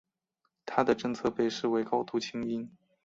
[0.65, 2.67] 他的政策被视为高度亲英。